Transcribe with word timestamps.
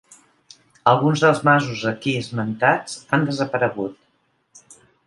Alguns 0.91 1.23
dels 1.25 1.43
masos 1.49 1.83
aquí 1.91 2.17
esmentats 2.23 2.99
han 3.19 3.31
desaparegut. 3.33 4.79